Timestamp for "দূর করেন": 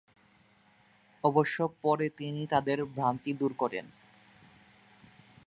3.33-3.85